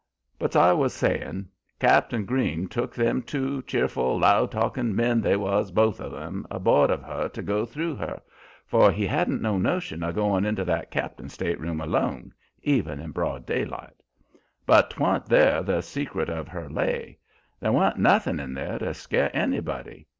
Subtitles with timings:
[0.39, 1.47] But 's I was sayin',
[1.79, 6.89] Cap'n Green took them two cheerful, loud talkin' men they was both of 'em aboard
[6.89, 8.19] of her to go through her,
[8.65, 12.33] for he hadn't no notion o' goin' into that cap'n's stateroom alone,
[12.63, 13.93] even in broad daylight;
[14.65, 17.19] but 'twan't there the secret of her lay;
[17.59, 20.07] there wan't nothin' in there to scare anybody.